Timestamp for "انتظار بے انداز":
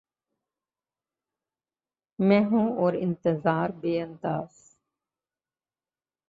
2.93-4.59